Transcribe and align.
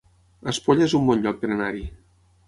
Espolla 0.51 0.83
es 0.85 0.95
un 0.99 1.05
bon 1.09 1.21
lloc 1.25 1.37
per 1.43 1.51
anar-hi 1.57 1.83